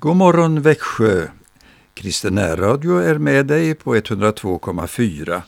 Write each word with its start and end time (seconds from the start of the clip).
God 0.00 0.16
morgon 0.16 0.62
Växjö! 0.62 1.26
Kristen 1.94 2.34
närradio 2.34 2.96
är 2.96 3.18
med 3.18 3.46
dig 3.46 3.74
på 3.74 3.96
102,4. 3.96 5.42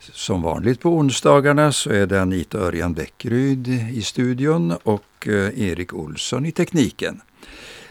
Som 0.00 0.42
vanligt 0.42 0.80
på 0.80 0.90
onsdagarna 0.90 1.72
så 1.72 1.90
är 1.90 2.06
det 2.06 2.22
Anita 2.22 2.58
Örjan 2.58 2.94
Bäckryd 2.94 3.68
i 3.68 4.02
studion 4.02 4.74
och 4.82 5.28
eh, 5.28 5.60
Erik 5.60 5.94
Olsson 5.94 6.46
i 6.46 6.52
tekniken. 6.52 7.20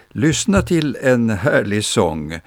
Lyssna 0.09 0.61
till 0.61 0.97
en 1.01 1.29
härlig 1.29 1.85
sång. 1.85 2.39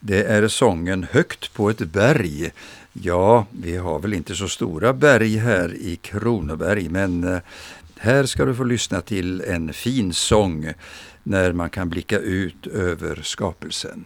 Det 0.00 0.24
är 0.24 0.48
sången 0.48 1.06
Högt 1.10 1.54
på 1.54 1.70
ett 1.70 1.78
berg. 1.92 2.50
Ja, 2.92 3.46
vi 3.50 3.76
har 3.76 3.98
väl 3.98 4.14
inte 4.14 4.34
så 4.34 4.48
stora 4.48 4.92
berg 4.92 5.36
här 5.36 5.74
i 5.74 5.96
Kronoberg, 5.96 6.88
men 6.88 7.24
eh, 7.24 7.38
här 7.98 8.26
ska 8.26 8.44
du 8.44 8.54
få 8.54 8.64
lyssna 8.64 9.00
till 9.00 9.40
en 9.40 9.72
fin 9.72 10.12
sång 10.12 10.72
när 11.22 11.52
man 11.52 11.70
kan 11.70 11.88
blicka 11.88 12.18
ut 12.18 12.66
över 12.66 13.20
skapelsen. 13.22 14.04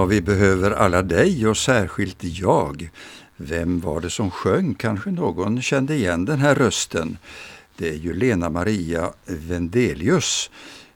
Ja, 0.00 0.04
vi 0.06 0.20
behöver 0.20 0.70
alla 0.70 1.02
dig 1.02 1.46
och 1.46 1.56
särskilt 1.56 2.18
jag. 2.20 2.90
Vem 3.36 3.80
var 3.80 4.00
det 4.00 4.10
som 4.10 4.30
sjöng? 4.30 4.74
Kanske 4.74 5.10
någon 5.10 5.62
kände 5.62 5.94
igen 5.94 6.24
den 6.24 6.38
här 6.38 6.54
rösten. 6.54 7.18
Det 7.76 7.88
är 7.88 7.94
ju 7.94 8.14
Lena 8.14 8.50
Maria 8.50 9.12
Vendelius. 9.26 10.50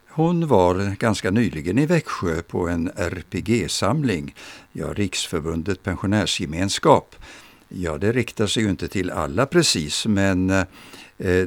Hon 0.09 0.47
var 0.47 0.95
ganska 0.95 1.31
nyligen 1.31 1.77
i 1.79 1.85
Växjö 1.85 2.41
på 2.41 2.67
en 2.67 2.91
RPG-samling, 2.95 4.35
ja, 4.71 4.87
Riksförbundet 4.93 5.83
Pensionärsgemenskap. 5.83 7.15
Ja, 7.69 7.97
det 7.97 8.11
riktar 8.11 8.47
sig 8.47 8.63
ju 8.63 8.69
inte 8.69 8.87
till 8.87 9.11
alla 9.11 9.45
precis, 9.45 10.05
men 10.05 10.49
eh, 10.49 10.65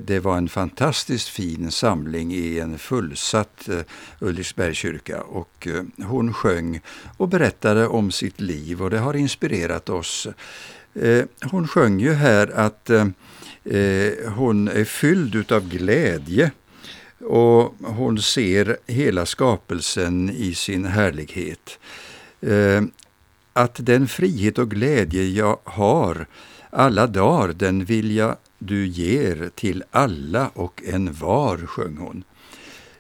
det 0.00 0.20
var 0.20 0.36
en 0.36 0.48
fantastiskt 0.48 1.28
fin 1.28 1.70
samling 1.70 2.34
i 2.34 2.58
en 2.58 2.78
fullsatt 2.78 3.68
eh, 3.68 3.80
Ulriksbergskyrka 4.20 5.22
och 5.22 5.66
eh, 5.66 6.06
hon 6.06 6.34
sjöng 6.34 6.80
och 7.16 7.28
berättade 7.28 7.86
om 7.86 8.10
sitt 8.10 8.40
liv 8.40 8.82
och 8.82 8.90
det 8.90 8.98
har 8.98 9.14
inspirerat 9.14 9.88
oss. 9.88 10.28
Hon 11.50 11.68
sjöng 11.68 12.00
ju 12.00 12.12
här 12.12 12.50
att 12.54 12.90
hon 14.36 14.68
är 14.68 14.84
fylld 14.84 15.52
av 15.52 15.68
glädje 15.68 16.50
och 17.20 17.74
hon 17.82 18.22
ser 18.22 18.76
hela 18.86 19.26
skapelsen 19.26 20.30
i 20.30 20.54
sin 20.54 20.84
härlighet. 20.84 21.78
Att 23.58 23.86
den 23.86 24.08
frihet 24.08 24.58
och 24.58 24.70
glädje 24.70 25.24
jag 25.24 25.58
har 25.64 26.26
alla 26.70 27.06
dagar, 27.06 27.52
den 27.52 27.84
vill 27.84 28.16
jag 28.16 28.36
du 28.58 28.86
ger 28.86 29.50
till 29.54 29.84
alla 29.90 30.50
och 30.54 30.82
en 30.86 31.12
var, 31.12 31.56
sjöng 31.56 31.96
hon. 31.96 32.24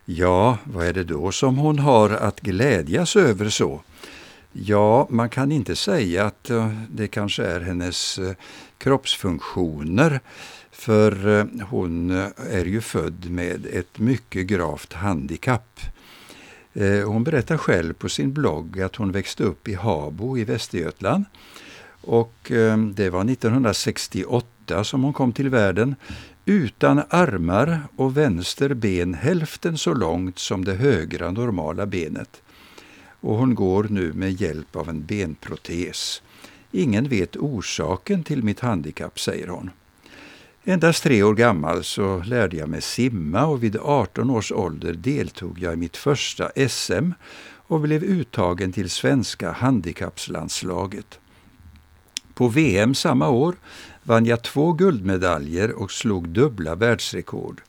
Ja, 0.04 0.58
vad 0.64 0.86
är 0.86 0.92
det 0.92 1.04
då 1.04 1.32
som 1.32 1.56
hon 1.58 1.78
har 1.78 2.10
att 2.10 2.40
glädjas 2.40 3.16
över 3.16 3.48
så? 3.48 3.80
Ja, 4.52 5.06
man 5.10 5.28
kan 5.28 5.52
inte 5.52 5.76
säga 5.76 6.26
att 6.26 6.50
eh, 6.50 6.72
det 6.90 7.08
kanske 7.08 7.44
är 7.44 7.60
hennes 7.60 8.18
eh, 8.18 8.34
kroppsfunktioner, 8.78 10.20
för 10.72 11.38
eh, 11.38 11.44
hon 11.70 12.10
är 12.50 12.64
ju 12.64 12.80
född 12.80 13.30
med 13.30 13.66
ett 13.66 13.98
mycket 13.98 14.46
gravt 14.46 14.92
handikapp. 14.92 15.80
Eh, 16.80 17.08
hon 17.08 17.24
berättar 17.24 17.56
själv 17.56 17.92
på 17.92 18.08
sin 18.08 18.32
blogg 18.32 18.80
att 18.80 18.96
hon 18.96 19.12
växte 19.12 19.44
upp 19.44 19.68
i 19.68 19.74
Habo 19.74 20.38
i 20.38 20.44
Västergötland 20.44 21.24
och 22.00 22.50
ehm, 22.50 22.94
det 22.94 23.10
var 23.10 23.30
1968 23.30 24.84
som 24.84 25.02
hon 25.02 25.12
kom 25.12 25.32
till 25.32 25.48
världen 25.48 25.94
utan 26.44 27.02
armar 27.10 27.80
och 27.96 28.16
vänster 28.16 28.74
ben 28.74 29.14
hälften 29.14 29.78
så 29.78 29.94
långt 29.94 30.38
som 30.38 30.64
det 30.64 30.74
högra 30.74 31.30
normala 31.30 31.86
benet. 31.86 32.42
Och 33.20 33.36
hon 33.36 33.54
går 33.54 33.86
nu 33.90 34.12
med 34.12 34.40
hjälp 34.40 34.76
av 34.76 34.88
en 34.88 35.04
benprotes. 35.04 36.22
Ingen 36.72 37.08
vet 37.08 37.36
orsaken 37.36 38.22
till 38.22 38.42
mitt 38.42 38.60
handikapp, 38.60 39.20
säger 39.20 39.48
hon. 39.48 39.70
Endast 40.68 41.02
tre 41.02 41.22
år 41.22 41.34
gammal 41.34 41.84
så 41.84 42.22
lärde 42.22 42.56
jag 42.56 42.68
mig 42.68 42.82
simma 42.82 43.46
och 43.46 43.62
vid 43.62 43.76
18 43.76 44.30
års 44.30 44.52
ålder 44.52 44.92
deltog 44.92 45.58
jag 45.58 45.72
i 45.72 45.76
mitt 45.76 45.96
första 45.96 46.50
SM 46.68 47.10
och 47.66 47.80
blev 47.80 48.04
uttagen 48.04 48.72
till 48.72 48.90
svenska 48.90 49.52
handikappslandslaget. 49.52 51.18
På 52.34 52.48
VM 52.48 52.94
samma 52.94 53.28
år 53.28 53.56
vann 54.02 54.26
jag 54.26 54.42
två 54.42 54.72
guldmedaljer 54.72 55.72
och 55.72 55.90
slog 55.90 56.28
dubbla 56.28 56.74
världsrekord. 56.74 57.60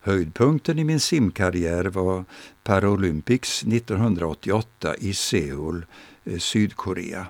Höjdpunkten 0.00 0.78
i 0.78 0.84
min 0.84 1.00
simkarriär 1.00 1.84
var 1.84 2.24
Paralympics 2.62 3.62
1988 3.62 4.94
i 4.98 5.14
Seoul, 5.14 5.86
eh, 6.24 6.38
Sydkorea. 6.38 7.26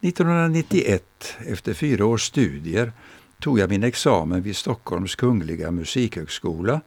1991, 0.00 1.34
efter 1.46 1.74
fyra 1.74 2.06
års 2.06 2.22
studier, 2.26 2.92
tog 3.40 3.58
jag 3.58 3.70
min 3.70 3.82
examen 3.82 4.42
vid 4.42 4.56
Stockholms 4.56 5.14
kungliga 5.14 5.70
musikhögskola 5.70 6.80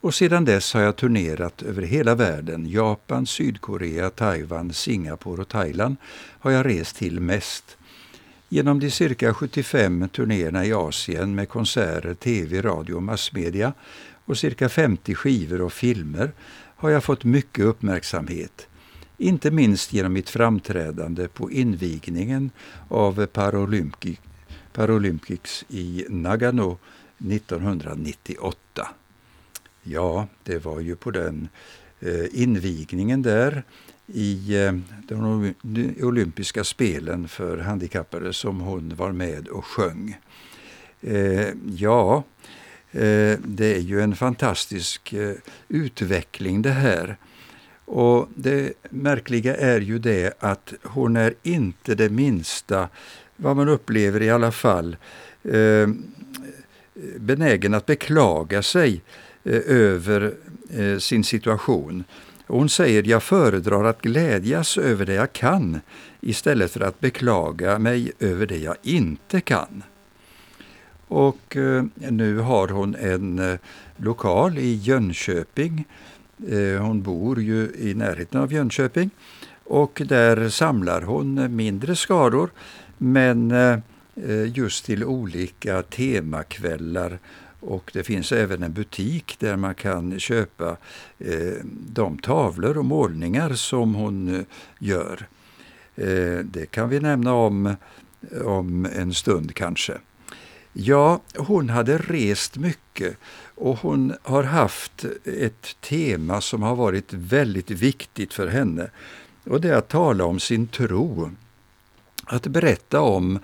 och 0.00 0.14
sedan 0.14 0.44
dess 0.44 0.74
har 0.74 0.80
jag 0.80 0.96
turnerat 0.96 1.62
över 1.62 1.82
hela 1.82 2.14
världen. 2.14 2.70
Japan, 2.70 3.26
Sydkorea, 3.26 4.10
Taiwan, 4.10 4.72
Singapore 4.72 5.40
och 5.40 5.48
Thailand 5.48 5.96
har 6.40 6.50
jag 6.50 6.66
rest 6.66 6.96
till 6.96 7.20
mest. 7.20 7.76
Genom 8.48 8.80
de 8.80 8.90
cirka 8.90 9.34
75 9.34 10.08
turnéerna 10.08 10.66
i 10.66 10.72
Asien 10.72 11.34
med 11.34 11.48
konserter, 11.48 12.14
tv, 12.14 12.62
radio 12.62 12.94
och 12.94 13.02
massmedia 13.02 13.72
och 14.24 14.38
cirka 14.38 14.68
50 14.68 15.14
skivor 15.14 15.62
och 15.62 15.72
filmer 15.72 16.32
har 16.76 16.90
jag 16.90 17.04
fått 17.04 17.24
mycket 17.24 17.64
uppmärksamhet. 17.64 18.66
Inte 19.16 19.50
minst 19.50 19.92
genom 19.92 20.12
mitt 20.12 20.30
framträdande 20.30 21.28
på 21.28 21.50
invigningen 21.50 22.50
av 22.88 23.26
Paralympic, 23.26 24.18
Paralympics 24.72 25.64
i 25.68 26.04
Nagano 26.08 26.78
1998. 27.18 28.88
Ja, 29.82 30.26
det 30.42 30.64
var 30.64 30.80
ju 30.80 30.96
på 30.96 31.10
den 31.10 31.48
eh, 32.00 32.42
invigningen 32.42 33.22
där 33.22 33.62
i 34.06 34.56
eh, 34.56 34.72
de 35.08 35.54
olympiska 36.02 36.64
spelen 36.64 37.28
för 37.28 37.58
handikappade 37.58 38.32
som 38.32 38.60
hon 38.60 38.92
var 38.96 39.12
med 39.12 39.48
och 39.48 39.64
sjöng. 39.64 40.18
Eh, 41.00 41.48
ja, 41.76 42.24
det 43.38 43.74
är 43.74 43.78
ju 43.78 44.00
en 44.00 44.16
fantastisk 44.16 45.14
utveckling 45.68 46.62
det 46.62 46.70
här. 46.70 47.16
Och 47.84 48.28
det 48.34 48.72
märkliga 48.90 49.56
är 49.56 49.80
ju 49.80 49.98
det 49.98 50.34
att 50.40 50.72
hon 50.82 51.16
är 51.16 51.34
inte 51.42 51.94
det 51.94 52.10
minsta, 52.10 52.88
vad 53.40 53.56
man 53.56 53.68
upplever 53.68 54.22
i 54.22 54.30
alla 54.30 54.52
fall, 54.52 54.96
eh, 55.42 55.88
benägen 57.16 57.74
att 57.74 57.86
beklaga 57.86 58.62
sig 58.62 59.02
eh, 59.44 59.60
över 59.66 60.34
eh, 60.70 60.98
sin 60.98 61.24
situation. 61.24 62.04
Hon 62.46 62.68
säger 62.68 63.02
jag 63.06 63.22
föredrar 63.22 63.84
att 63.84 64.02
glädjas 64.02 64.78
över 64.78 65.06
det 65.06 65.14
jag 65.14 65.32
kan 65.32 65.80
istället 66.20 66.70
för 66.70 66.80
att 66.80 67.00
beklaga 67.00 67.78
mig 67.78 68.12
över 68.18 68.46
det 68.46 68.58
jag 68.58 68.76
inte 68.82 69.40
kan. 69.40 69.82
Och 71.08 71.56
eh, 71.56 71.84
nu 71.96 72.38
har 72.38 72.68
hon 72.68 72.94
en 72.94 73.38
eh, 73.38 73.58
lokal 73.96 74.58
i 74.58 74.74
Jönköping. 74.74 75.84
Eh, 76.48 76.82
hon 76.82 77.02
bor 77.02 77.42
ju 77.42 77.72
i 77.78 77.94
närheten 77.94 78.40
av 78.40 78.52
Jönköping 78.52 79.10
och 79.64 80.02
där 80.04 80.48
samlar 80.48 81.02
hon 81.02 81.56
mindre 81.56 81.96
skador 81.96 82.50
men 82.98 83.50
eh, 83.50 83.78
just 84.54 84.84
till 84.84 85.04
olika 85.04 85.82
temakvällar 85.82 87.18
och 87.60 87.90
det 87.94 88.04
finns 88.04 88.32
även 88.32 88.62
en 88.62 88.72
butik 88.72 89.36
där 89.38 89.56
man 89.56 89.74
kan 89.74 90.20
köpa 90.20 90.76
eh, 91.18 91.54
de 91.92 92.18
tavlor 92.18 92.78
och 92.78 92.84
målningar 92.84 93.52
som 93.52 93.94
hon 93.94 94.34
eh, 94.34 94.42
gör. 94.78 95.28
Det 96.44 96.70
kan 96.70 96.88
vi 96.88 97.00
nämna 97.00 97.34
om, 97.34 97.76
om 98.44 98.86
en 98.86 99.14
stund 99.14 99.54
kanske. 99.54 99.98
Ja, 100.72 101.20
hon 101.36 101.68
hade 101.68 101.98
rest 101.98 102.56
mycket 102.56 103.16
och 103.54 103.78
hon 103.78 104.14
har 104.22 104.42
haft 104.42 105.04
ett 105.24 105.76
tema 105.80 106.40
som 106.40 106.62
har 106.62 106.76
varit 106.76 107.12
väldigt 107.12 107.70
viktigt 107.70 108.34
för 108.34 108.46
henne. 108.46 108.90
Och 109.44 109.60
det 109.60 109.68
är 109.68 109.76
att 109.76 109.88
tala 109.88 110.24
om 110.24 110.40
sin 110.40 110.66
tro. 110.66 111.30
Att 112.30 112.46
berätta 112.46 113.00
om 113.00 113.38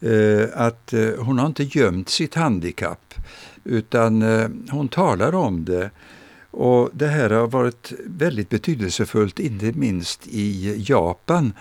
eh, 0.00 0.48
att 0.54 0.92
eh, 0.92 1.08
hon 1.18 1.38
har 1.38 1.46
inte 1.46 1.64
gömt 1.64 2.08
sitt 2.08 2.34
handikapp 2.34 3.14
utan 3.64 4.22
eh, 4.22 4.48
hon 4.70 4.88
talar 4.88 5.34
om 5.34 5.64
det. 5.64 5.90
Och 6.50 6.90
Det 6.92 7.06
här 7.06 7.30
har 7.30 7.46
varit 7.46 7.92
väldigt 8.06 8.48
betydelsefullt, 8.48 9.38
inte 9.38 9.72
minst 9.72 10.26
i 10.26 10.76
Japan 10.88 11.52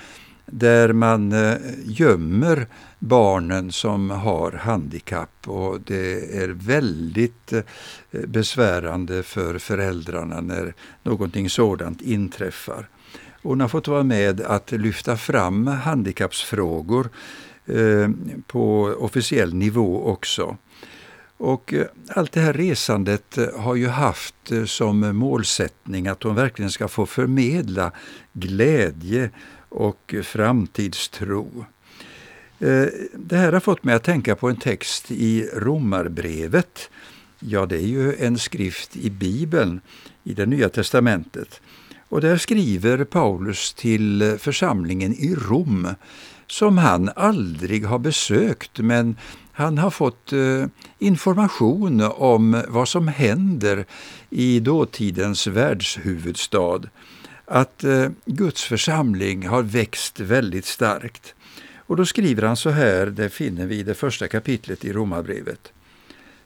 där 0.51 0.93
man 0.93 1.31
eh, 1.31 1.57
gömmer 1.85 2.67
barnen 2.99 3.71
som 3.71 4.09
har 4.09 4.51
handikapp 4.51 5.47
och 5.47 5.81
det 5.81 6.37
är 6.43 6.47
väldigt 6.47 7.53
eh, 7.53 7.61
besvärande 8.27 9.23
för 9.23 9.57
föräldrarna 9.57 10.41
när 10.41 10.73
någonting 11.03 11.49
sådant 11.49 12.01
inträffar. 12.01 12.89
Hon 13.41 13.61
har 13.61 13.67
fått 13.67 13.87
vara 13.87 14.03
med 14.03 14.41
att 14.41 14.71
lyfta 14.71 15.17
fram 15.17 15.67
handikappsfrågor 15.67 17.09
eh, 17.65 18.09
på 18.47 18.95
officiell 18.99 19.53
nivå 19.53 20.03
också. 20.05 20.57
Och 21.37 21.73
eh, 21.73 21.85
allt 22.09 22.31
det 22.31 22.39
här 22.39 22.53
resandet 22.53 23.37
eh, 23.37 23.59
har 23.59 23.75
ju 23.75 23.87
haft 23.87 24.35
som 24.65 25.17
målsättning 25.17 26.07
att 26.07 26.23
hon 26.23 26.35
verkligen 26.35 26.71
ska 26.71 26.87
få 26.87 27.05
förmedla 27.05 27.91
glädje 28.33 29.29
och 29.69 30.15
framtidstro. 30.23 31.65
Det 33.13 33.37
här 33.37 33.51
har 33.51 33.59
fått 33.59 33.83
mig 33.83 33.95
att 33.95 34.03
tänka 34.03 34.35
på 34.35 34.49
en 34.49 34.55
text 34.55 35.11
i 35.11 35.49
Romarbrevet. 35.53 36.89
Ja, 37.39 37.65
det 37.65 37.75
är 37.75 37.87
ju 37.87 38.15
en 38.15 38.37
skrift 38.37 38.95
i 38.95 39.09
Bibeln, 39.09 39.81
i 40.23 40.33
det 40.33 40.45
Nya 40.45 40.69
testamentet. 40.69 41.61
Och 42.09 42.21
där 42.21 42.37
skriver 42.37 43.03
Paulus 43.03 43.73
till 43.73 44.37
församlingen 44.39 45.13
i 45.13 45.35
Rom, 45.35 45.87
som 46.47 46.77
han 46.77 47.09
aldrig 47.15 47.85
har 47.85 47.99
besökt 47.99 48.79
men 48.79 49.15
han 49.51 49.77
har 49.77 49.89
fått 49.89 50.33
eh, 50.33 50.65
information 50.99 52.01
om 52.01 52.63
vad 52.67 52.87
som 52.87 53.07
händer 53.07 53.85
i 54.29 54.59
dåtidens 54.59 55.47
världshuvudstad. 55.47 56.81
Att 57.45 57.83
eh, 57.83 58.09
Guds 58.25 58.63
församling 58.63 59.47
har 59.47 59.63
växt 59.63 60.19
väldigt 60.19 60.65
starkt. 60.65 61.35
Och 61.75 61.95
då 61.95 62.05
skriver 62.05 62.43
han 62.43 62.57
så 62.57 62.69
här, 62.69 63.05
det 63.05 63.29
finner 63.29 63.65
vi 63.65 63.75
i 63.75 63.83
det 63.83 63.93
första 63.93 64.27
kapitlet 64.27 64.85
i 64.85 64.93
Romarbrevet. 64.93 65.71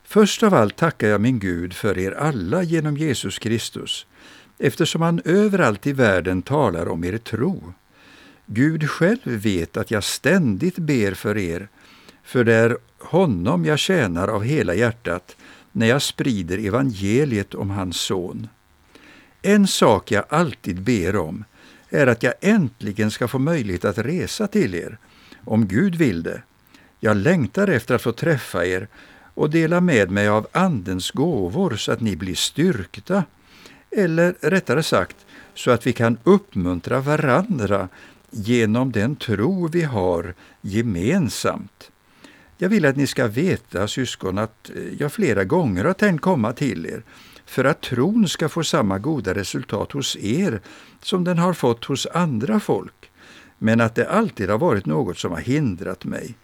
Först 0.04 0.44
av 0.44 0.54
allt 0.54 0.76
tackar 0.76 1.08
jag 1.08 1.22
min 1.22 1.40
Gud 1.40 1.74
för 1.74 1.98
er 1.98 2.12
alla 2.12 2.64
genom 2.64 2.98
Jesus 2.98 3.40
Kristus, 3.40 4.06
eftersom 4.66 5.02
han 5.02 5.22
överallt 5.26 5.88
i 5.88 5.94
världen 5.94 6.42
talar 6.42 6.88
om 6.88 7.04
er 7.04 7.18
tro. 7.18 7.74
Gud 8.46 8.90
själv 8.90 9.26
vet 9.26 9.78
att 9.78 9.92
jag 9.92 10.04
ständigt 10.04 10.78
ber 10.78 11.14
för 11.14 11.38
er, 11.38 11.68
för 12.24 12.44
det 12.44 12.54
är 12.54 12.78
honom 13.00 13.66
jag 13.66 13.80
tjänar 13.80 14.28
av 14.28 14.44
hela 14.44 14.74
hjärtat 14.74 15.36
när 15.72 15.88
jag 15.88 16.02
sprider 16.02 16.58
evangeliet 16.58 17.56
om 17.56 17.70
hans 17.70 17.98
son. 17.98 18.48
En 19.42 19.68
sak 19.68 20.12
jag 20.12 20.26
alltid 20.30 20.82
ber 20.82 21.16
om 21.16 21.44
är 21.90 22.08
att 22.08 22.24
jag 22.24 22.34
äntligen 22.42 23.12
ska 23.12 23.28
få 23.28 23.40
möjlighet 23.40 23.86
att 23.86 23.98
resa 23.98 24.48
till 24.48 24.76
er, 24.76 24.98
om 25.46 25.68
Gud 25.68 25.96
vill 25.96 26.24
det. 26.24 26.42
Jag 27.00 27.18
längtar 27.18 27.68
efter 27.68 27.96
att 27.96 28.02
få 28.02 28.12
träffa 28.12 28.66
er 28.66 28.88
och 29.34 29.50
dela 29.50 29.82
med 29.82 30.12
mig 30.12 30.28
av 30.28 30.48
Andens 30.52 31.12
gåvor 31.12 31.76
så 31.76 31.92
att 31.92 32.02
ni 32.02 32.16
blir 32.16 32.36
styrkta, 32.36 33.24
eller 33.96 34.36
rättare 34.42 34.84
sagt 34.84 35.26
så 35.54 35.72
att 35.72 35.88
vi 35.88 35.94
kan 35.94 36.18
uppmuntra 36.24 37.00
varandra 37.00 37.90
genom 38.30 38.92
den 38.92 39.16
tro 39.16 39.68
vi 39.68 39.84
har 39.84 40.34
gemensamt. 40.62 41.92
Jag 42.58 42.70
vill 42.70 42.86
att 42.86 42.98
ni 42.98 43.08
ska 43.08 43.28
veta, 43.28 43.88
syskon, 43.88 44.38
att 44.38 44.72
jag 45.00 45.14
flera 45.14 45.44
gånger 45.44 45.86
har 45.86 45.94
tänkt 45.94 46.22
komma 46.22 46.54
till 46.54 46.86
er 46.86 47.04
för 47.46 47.66
att 47.66 47.82
tron 47.82 48.28
ska 48.28 48.50
få 48.50 48.64
samma 48.64 49.00
goda 49.00 49.34
resultat 49.34 49.92
hos 49.92 50.18
er 50.18 50.62
som 51.02 51.24
den 51.24 51.38
har 51.38 51.54
fått 51.54 51.86
hos 51.86 52.08
andra 52.14 52.60
folk, 52.60 53.12
men 53.58 53.82
att 53.82 53.96
det 53.96 54.10
alltid 54.10 54.50
har 54.50 54.58
varit 54.58 54.86
något 54.86 55.18
som 55.18 55.32
har 55.32 55.40
hindrat 55.40 56.06
mig. 56.06 56.36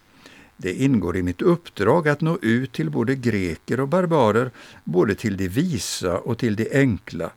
Det 0.57 0.73
ingår 0.73 1.17
i 1.17 1.23
mitt 1.23 1.41
uppdrag 1.41 2.07
att 2.07 2.21
nå 2.21 2.37
ut 2.41 2.71
till 2.71 2.89
både 2.89 3.15
greker 3.15 3.79
och 3.79 3.87
barbarer, 3.87 4.51
både 4.83 5.15
till 5.15 5.37
de 5.37 5.47
visa 5.47 6.17
och 6.17 6.37
till 6.37 6.55
de 6.55 6.69
enkla. 6.73 7.31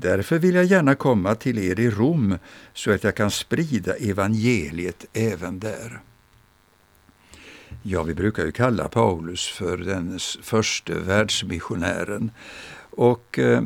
Därför 0.00 0.38
vill 0.38 0.54
jag 0.54 0.64
gärna 0.64 0.94
komma 0.94 1.34
till 1.34 1.58
er 1.58 1.80
i 1.80 1.90
Rom 1.90 2.38
så 2.74 2.90
att 2.90 3.04
jag 3.04 3.14
kan 3.14 3.30
sprida 3.30 3.94
evangeliet 3.94 5.06
även 5.12 5.58
där. 5.58 6.00
Ja, 7.82 8.02
vi 8.02 8.14
brukar 8.14 8.44
ju 8.44 8.52
kalla 8.52 8.88
Paulus 8.88 9.48
för 9.48 9.76
den 9.76 10.18
första 10.42 10.94
världsmissionären. 10.94 12.30
Och 12.90 13.38
eh, 13.38 13.62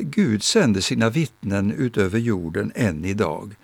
Gud 0.00 0.42
sänder 0.42 0.80
sina 0.80 1.10
vittnen 1.10 1.72
utöver 1.72 2.18
jorden 2.18 2.72
än 2.74 3.04
idag. 3.04 3.54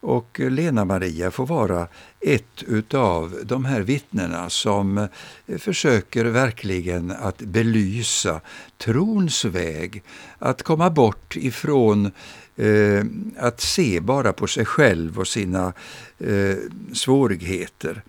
Och 0.00 0.40
Lena 0.40 0.84
Maria 0.84 1.30
får 1.30 1.46
vara 1.46 1.88
ett 2.20 2.62
utav 2.66 3.40
de 3.44 3.64
här 3.64 3.80
vittnena 3.80 4.50
som 4.50 4.98
eh, 4.98 5.58
försöker 5.58 6.24
verkligen 6.24 7.10
att 7.10 7.38
belysa 7.38 8.40
trons 8.78 9.44
väg, 9.44 10.02
att 10.38 10.62
komma 10.62 10.90
bort 10.90 11.36
ifrån 11.36 12.12
eh, 12.56 13.04
att 13.38 13.60
se 13.60 14.00
bara 14.00 14.32
på 14.32 14.46
sig 14.46 14.64
själv 14.64 15.18
och 15.18 15.28
sina 15.28 15.72
eh, 16.18 16.56
svårigheter. 16.92 18.02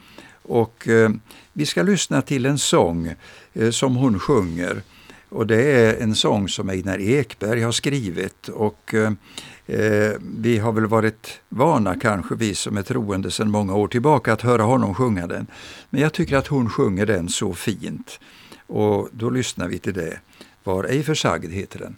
Och 0.44 0.88
eh, 0.88 1.10
vi 1.54 1.66
ska 1.66 1.84
lyssna 1.84 2.22
till 2.22 2.46
en 2.46 2.60
sång 2.60 3.16
eh, 3.54 3.72
som 3.72 3.96
hon 3.96 4.20
sjunger. 4.20 4.82
Och 5.30 5.48
det 5.48 5.62
är 5.62 6.04
en 6.04 6.16
sång 6.16 6.50
som 6.50 6.70
Einar 6.70 7.00
Ekberg 7.00 7.62
har 7.62 7.72
skrivit. 7.72 8.48
Och 8.48 8.94
eh, 8.94 9.12
eh, 9.72 10.14
vi 10.22 10.58
har 10.58 10.72
väl 10.72 10.86
varit 10.86 11.42
vana 11.50 11.96
kanske, 11.96 12.36
vi 12.36 12.56
som 12.56 12.78
är 12.78 12.84
troende 12.84 13.32
sedan 13.32 13.52
många 13.52 13.76
år 13.76 13.88
tillbaka, 13.88 14.34
att 14.34 14.42
höra 14.42 14.64
honom 14.64 14.96
sjunga 14.96 15.28
den. 15.28 15.48
Men 15.90 16.02
jag 16.02 16.14
tycker 16.14 16.38
att 16.38 16.48
hon 16.48 16.70
sjunger 16.70 17.06
den 17.06 17.30
så 17.30 17.54
fint. 17.54 18.20
Och 18.68 19.10
då 19.12 19.30
lyssnar 19.30 19.68
vi 19.68 19.80
till 19.80 19.94
det. 19.94 20.20
Var 20.64 20.84
ej 20.84 21.04
försagd 21.04 21.52
heter 21.52 21.80
den. 21.80 21.96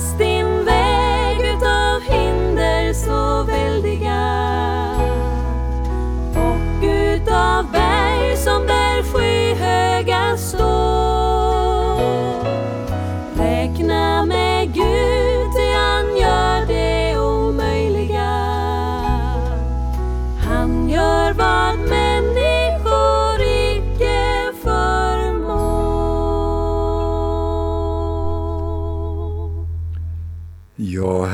trust 0.00 0.20
in 0.20 0.39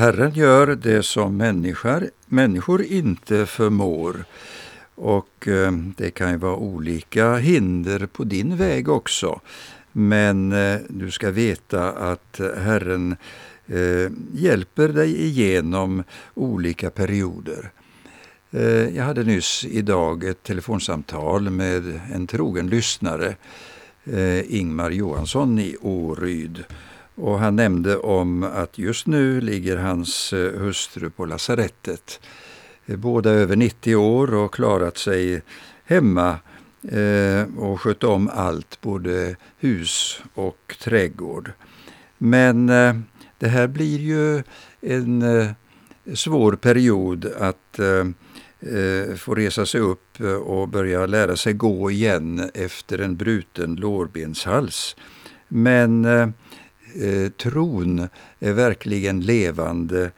Herren 0.07 0.35
gör 0.35 0.67
det 0.67 1.03
som 1.03 1.37
människor, 1.37 2.11
människor 2.27 2.83
inte 2.83 3.47
förmår. 3.47 4.25
Och 4.95 5.49
eh, 5.49 5.73
det 5.73 6.11
kan 6.11 6.31
ju 6.31 6.37
vara 6.37 6.57
olika 6.57 7.37
hinder 7.37 8.07
på 8.07 8.25
din 8.25 8.57
väg 8.57 8.89
också. 8.89 9.41
Men 9.93 10.53
eh, 10.53 10.79
du 10.89 11.11
ska 11.11 11.31
veta 11.31 11.93
att 11.93 12.41
Herren 12.57 13.17
eh, 13.67 14.13
hjälper 14.33 14.89
dig 14.89 15.25
igenom 15.25 16.03
olika 16.35 16.91
perioder. 16.91 17.71
Eh, 18.51 18.97
jag 18.97 19.05
hade 19.05 19.25
nyss 19.25 19.65
idag 19.65 20.25
ett 20.25 20.43
telefonsamtal 20.43 21.51
med 21.51 22.01
en 22.15 22.27
trogen 22.27 22.69
lyssnare, 22.69 23.37
eh, 24.05 24.55
Ingmar 24.55 24.91
Johansson 24.91 25.59
i 25.59 25.77
Åryd. 25.81 26.65
Och 27.17 27.39
han 27.39 27.57
nämnde 27.57 27.97
om 27.97 28.43
att 28.43 28.79
just 28.79 29.07
nu 29.07 29.41
ligger 29.41 29.77
hans 29.77 30.33
eh, 30.33 30.61
hustru 30.61 31.11
på 31.11 31.25
lasarettet. 31.25 32.21
Eh, 32.87 32.97
båda 32.97 33.31
över 33.31 33.57
90 33.57 33.97
år 33.97 34.35
och 34.35 34.55
klarat 34.55 34.99
sig 34.99 35.43
hemma 35.85 36.39
eh, 36.89 37.59
och 37.59 37.81
skött 37.81 38.05
om 38.05 38.31
allt, 38.33 38.81
både 38.81 39.37
hus 39.59 40.21
och 40.35 40.77
trädgård. 40.81 41.53
Men 42.19 42.67
det 43.39 43.49
här 43.49 43.67
blir 43.67 43.99
ju 43.99 44.43
en 44.81 45.25
svår 46.15 46.53
period 46.53 47.33
att 47.39 47.81
få 49.19 49.35
resa 49.35 49.67
sig 49.67 49.81
upp 49.81 50.21
och 50.45 50.69
börja 50.69 51.07
lära 51.07 51.37
sig 51.37 51.53
gå 51.53 51.91
igen 51.91 52.51
efter 52.55 52.99
en 52.99 53.17
bruten 53.17 53.75
lårbenshals. 53.75 54.97
Men 55.49 56.07
eh, 57.03 57.31
tron 57.31 58.09
är 58.39 58.53
verkligen 58.53 59.21
levande 59.21 60.11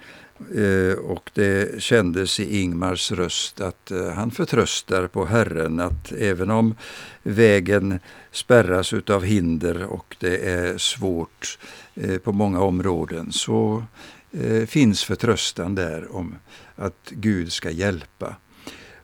eh, 0.55 0.99
och 0.99 1.31
det 1.35 1.83
kändes 1.83 2.41
i 2.41 2.61
Ingmars 2.61 3.13
röst 3.13 3.61
att 3.61 3.91
eh, 3.91 4.11
han 4.11 4.31
förtröstar 4.31 5.07
på 5.07 5.25
Herren 5.25 5.81
att 5.81 6.13
även 6.13 6.51
om 6.51 6.75
vägen 7.23 8.01
spärras 8.33 8.93
utav 8.93 9.25
hinder 9.25 9.85
och 9.85 10.17
det 10.21 10.37
är 10.37 10.79
svårt 10.79 11.59
eh, 11.95 12.19
på 12.19 12.33
många 12.33 12.61
områden 12.61 13.33
så 13.33 13.85
eh, 14.33 14.67
finns 14.67 15.05
förtröstan 15.05 15.75
där 15.75 16.17
om 16.17 16.35
att 16.77 17.11
Gud 17.11 17.53
ska 17.53 17.71
hjälpa. 17.71 18.37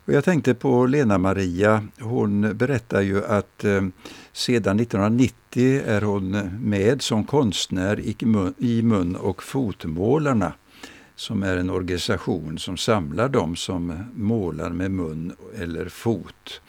Och 0.06 0.12
jag 0.12 0.24
tänkte 0.24 0.54
på 0.54 0.86
Lena-Maria, 0.86 1.86
hon 2.00 2.56
berättar 2.56 3.00
ju 3.00 3.24
att 3.24 3.64
eh, 3.64 3.82
sedan 4.32 4.80
1990 4.80 5.82
är 5.86 6.02
hon 6.02 6.30
med 6.60 7.02
som 7.02 7.24
konstnär 7.24 8.00
i 8.00 8.16
mun, 8.20 8.54
i 8.58 8.82
mun 8.82 9.16
och 9.16 9.42
fotmålarna 9.42 10.52
som 11.16 11.42
är 11.42 11.56
en 11.56 11.70
organisation 11.70 12.58
som 12.58 12.76
samlar 12.76 13.28
dem 13.28 13.56
som 13.56 14.04
målar 14.14 14.70
med 14.70 14.90
mun 14.90 15.36
eller 15.58 15.88
fot. 15.88 16.60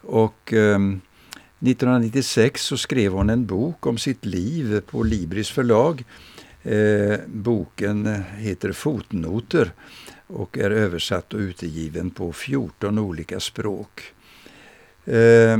Och 0.00 0.52
eh, 0.52 0.78
1996 0.78 2.62
så 2.62 2.76
skrev 2.76 3.12
hon 3.12 3.30
en 3.30 3.46
bok 3.46 3.86
om 3.86 3.98
sitt 3.98 4.24
liv 4.24 4.80
på 4.80 5.02
Libris 5.02 5.50
förlag. 5.50 6.04
Eh, 6.62 7.18
boken 7.26 8.22
heter 8.36 8.72
Fotnoter 8.72 9.72
och 10.28 10.58
är 10.58 10.70
översatt 10.70 11.34
och 11.34 11.40
utgiven 11.40 12.10
på 12.10 12.32
14 12.32 12.98
olika 12.98 13.40
språk. 13.40 14.02
Eh, 15.04 15.58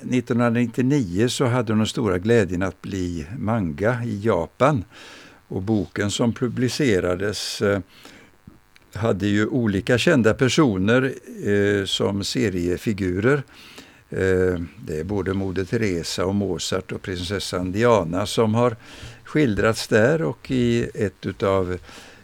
1999 0.00 1.28
så 1.28 1.44
hade 1.44 1.72
hon 1.72 1.78
den 1.78 1.86
stora 1.86 2.18
glädjen 2.18 2.62
att 2.62 2.82
bli 2.82 3.26
manga 3.38 4.04
i 4.04 4.20
Japan 4.20 4.84
och 5.48 5.62
boken 5.62 6.10
som 6.10 6.32
publicerades 6.32 7.62
eh, 7.62 7.80
hade 8.92 9.26
ju 9.26 9.46
olika 9.46 9.98
kända 9.98 10.34
personer 10.34 11.14
eh, 11.48 11.84
som 11.84 12.24
seriefigurer. 12.24 13.42
Eh, 14.10 14.60
det 14.86 15.00
är 15.00 15.04
både 15.04 15.34
Moder 15.34 15.64
Teresa 15.64 16.24
och 16.24 16.34
Mozart 16.34 16.92
och 16.92 17.02
prinsessan 17.02 17.72
Diana 17.72 18.26
som 18.26 18.54
har 18.54 18.76
skildrats 19.24 19.88
där 19.88 20.22
och 20.22 20.50
i 20.50 20.90
ett 20.94 21.26
utav 21.26 21.72
Eh, 21.72 21.78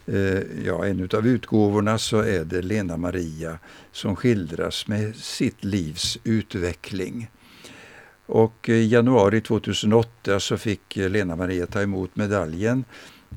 Eh, 0.06 0.64
ja, 0.64 0.86
en 0.86 1.08
av 1.14 1.26
utgåvorna 1.26 1.98
så 1.98 2.18
är 2.18 2.44
det 2.44 2.62
Lena 2.62 2.96
Maria 2.96 3.58
som 3.92 4.16
skildras 4.16 4.88
med 4.88 5.16
sitt 5.16 5.64
livs 5.64 6.18
utveckling. 6.24 7.30
Och 8.26 8.68
eh, 8.68 8.74
i 8.74 8.86
januari 8.86 9.40
2008 9.40 10.40
så 10.40 10.56
fick 10.56 10.96
eh, 10.96 11.10
Lena 11.10 11.36
Maria 11.36 11.66
ta 11.66 11.82
emot 11.82 12.16
medaljen 12.16 12.84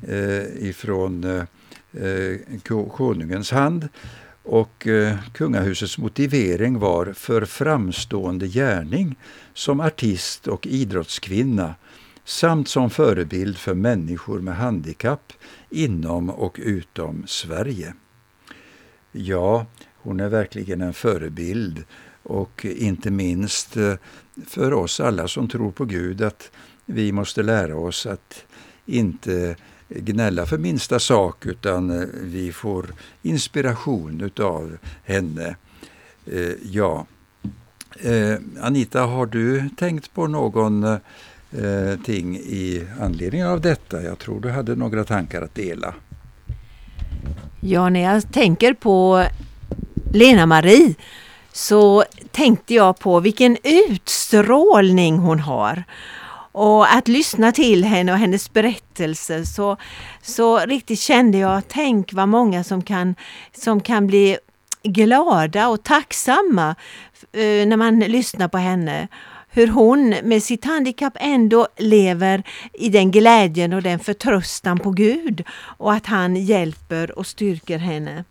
eh, 0.08 0.68
ifrån 0.68 1.24
eh, 1.24 2.88
konungens 2.88 3.50
hand. 3.50 3.88
Och 4.42 4.86
eh, 4.86 5.16
kungahusets 5.32 5.98
motivering 5.98 6.78
var 6.78 7.12
för 7.12 7.44
framstående 7.44 8.46
gärning 8.46 9.16
som 9.54 9.80
artist 9.80 10.46
och 10.46 10.66
idrottskvinna 10.66 11.74
samt 12.28 12.68
som 12.68 12.90
förebild 12.90 13.58
för 13.58 13.74
människor 13.74 14.40
med 14.40 14.56
handikapp 14.56 15.32
inom 15.70 16.30
och 16.30 16.56
utom 16.62 17.26
Sverige. 17.26 17.94
Ja, 19.12 19.66
hon 19.94 20.20
är 20.20 20.28
verkligen 20.28 20.80
en 20.80 20.92
förebild 20.92 21.84
och 22.22 22.64
inte 22.64 23.10
minst 23.10 23.76
eh, 23.76 23.94
för 24.46 24.72
oss 24.72 25.00
alla 25.00 25.28
som 25.28 25.48
tror 25.48 25.70
på 25.70 25.84
Gud 25.84 26.22
att 26.22 26.50
vi 26.86 27.12
måste 27.12 27.42
lära 27.42 27.76
oss 27.76 28.06
att 28.06 28.44
inte 28.86 29.56
gnälla 29.88 30.46
för 30.46 30.58
minsta 30.58 30.98
sak 30.98 31.46
utan 31.46 31.90
eh, 31.90 32.08
vi 32.22 32.52
får 32.52 32.86
inspiration 33.22 34.20
utav 34.20 34.78
henne. 35.04 35.56
Eh, 36.26 36.52
ja. 36.62 37.06
Anita, 38.60 39.00
har 39.00 39.26
du 39.26 39.68
tänkt 39.76 40.14
på 40.14 40.26
någon 40.26 40.98
eh, 41.52 42.00
ting 42.04 42.36
i 42.36 42.86
anledning 43.00 43.44
av 43.44 43.60
detta. 43.60 44.02
Jag 44.02 44.18
tror 44.18 44.40
du 44.40 44.50
hade 44.50 44.76
några 44.76 45.04
tankar 45.04 45.42
att 45.42 45.54
dela. 45.54 45.94
Ja, 47.60 47.88
när 47.88 48.00
jag 48.00 48.32
tänker 48.32 48.74
på 48.74 49.24
Lena-Marie 50.12 50.94
så 51.52 52.04
tänkte 52.30 52.74
jag 52.74 52.98
på 52.98 53.20
vilken 53.20 53.56
utstrålning 53.64 55.18
hon 55.18 55.40
har. 55.40 55.84
Och 56.52 56.94
att 56.94 57.08
lyssna 57.08 57.52
till 57.52 57.84
henne 57.84 58.12
och 58.12 58.18
hennes 58.18 58.52
berättelser 58.52 59.44
så, 59.44 59.76
så 60.22 60.58
riktigt 60.58 61.00
kände 61.00 61.38
jag, 61.38 61.62
tänk 61.68 62.12
vad 62.12 62.28
många 62.28 62.64
som 62.64 62.82
kan, 62.82 63.14
som 63.56 63.80
kan 63.80 64.06
bli 64.06 64.38
glada 64.82 65.68
och 65.68 65.82
tacksamma 65.82 66.74
eh, 67.32 67.66
när 67.66 67.76
man 67.76 67.98
lyssnar 67.98 68.48
på 68.48 68.58
henne 68.58 69.08
hur 69.58 69.68
hon 69.68 70.08
med 70.08 70.42
sitt 70.42 70.64
handikapp 70.64 71.16
ändå 71.20 71.68
lever 71.76 72.42
i 72.72 72.88
den 72.88 73.10
glädjen 73.10 73.72
och 73.72 73.82
den 73.82 73.98
förtröstan 73.98 74.78
på 74.78 74.90
Gud 74.90 75.44
och 75.52 75.92
att 75.92 76.06
han 76.06 76.36
hjälper 76.36 77.18
och 77.18 77.26
styrker 77.26 77.78
henne. 77.78 78.24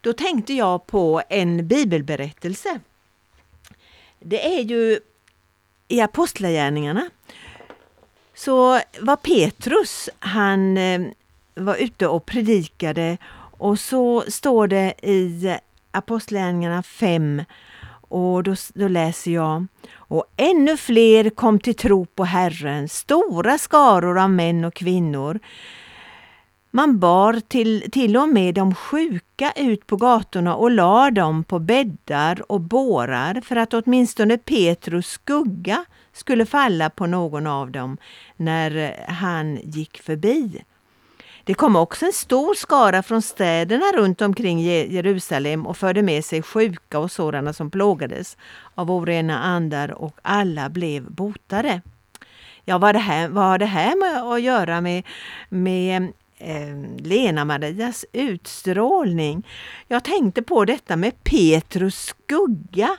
Då 0.00 0.12
tänkte 0.12 0.52
jag 0.52 0.86
på 0.86 1.22
en 1.28 1.68
bibelberättelse. 1.68 2.80
Det 4.20 4.58
är 4.58 4.60
ju 4.60 5.00
i 5.88 6.00
Apostlagärningarna 6.00 7.10
så 8.34 8.80
var 9.00 9.16
Petrus, 9.16 10.08
han 10.18 10.76
eh, 10.76 11.00
var 11.54 11.76
ute 11.76 12.06
och 12.06 12.26
predikade 12.26 13.18
och 13.58 13.80
så 13.80 14.24
står 14.28 14.66
det 14.66 14.94
i 15.02 15.56
Apostlagärningarna 15.90 16.82
5 16.82 17.42
och 18.08 18.42
då, 18.42 18.54
då 18.74 18.88
läser 18.88 19.30
jag 19.30 19.66
Och 19.94 20.24
ännu 20.36 20.76
fler 20.76 21.30
kom 21.30 21.60
till 21.60 21.74
tro 21.74 22.06
på 22.06 22.24
Herren, 22.24 22.88
stora 22.88 23.58
skaror 23.58 24.18
av 24.18 24.30
män 24.30 24.64
och 24.64 24.74
kvinnor. 24.74 25.38
Man 26.70 26.98
bar 26.98 27.40
till, 27.48 27.90
till 27.90 28.16
och 28.16 28.28
med 28.28 28.54
de 28.54 28.74
sjuka 28.74 29.52
ut 29.56 29.86
på 29.86 29.96
gatorna 29.96 30.54
och 30.54 30.70
la 30.70 31.10
dem 31.10 31.44
på 31.44 31.58
bäddar 31.58 32.52
och 32.52 32.60
bårar 32.60 33.40
för 33.40 33.56
att 33.56 33.74
åtminstone 33.74 34.38
Petrus 34.38 35.06
skugga 35.06 35.84
skulle 36.12 36.46
falla 36.46 36.90
på 36.90 37.06
någon 37.06 37.46
av 37.46 37.70
dem 37.70 37.96
när 38.36 38.76
eh, 38.76 39.14
han 39.14 39.58
gick 39.62 40.02
förbi. 40.02 40.62
Det 41.48 41.54
kom 41.54 41.76
också 41.76 42.06
en 42.06 42.12
stor 42.12 42.54
skara 42.54 43.02
från 43.02 43.22
städerna 43.22 43.84
runt 43.94 44.22
omkring 44.22 44.60
Jerusalem 44.60 45.66
och 45.66 45.76
förde 45.76 46.02
med 46.02 46.24
sig 46.24 46.42
sjuka 46.42 46.98
och 46.98 47.12
sådana 47.12 47.52
som 47.52 47.70
plågades 47.70 48.36
av 48.74 48.90
orena 48.90 49.38
andar 49.38 49.90
och 49.90 50.16
alla 50.22 50.68
blev 50.68 51.10
botade. 51.10 51.80
Ja, 52.64 52.78
vad, 52.78 52.94
det 52.94 52.98
här, 52.98 53.28
vad 53.28 53.44
har 53.44 53.58
det 53.58 53.66
här 53.66 53.96
med 53.96 54.32
att 54.32 54.42
göra 54.42 54.80
med, 54.80 55.02
med 55.48 56.02
eh, 56.38 56.76
Lena-Marias 56.98 58.04
utstrålning? 58.12 59.46
Jag 59.86 60.04
tänkte 60.04 60.42
på 60.42 60.64
detta 60.64 60.96
med 60.96 61.24
Petrus 61.24 61.96
skugga 61.96 62.96